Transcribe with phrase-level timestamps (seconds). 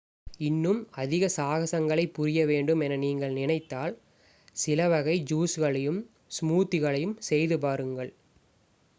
[0.39, 3.93] இன்னும் அதிக சாகசங்களைப் புரியவேண்டும் என நீங்கள் நினைத்தால்
[4.55, 5.99] சிலவகை ஜூஸ்களையும்
[6.31, 8.11] ஸ்மூத்திகளையும் செய்து பாருங்கள்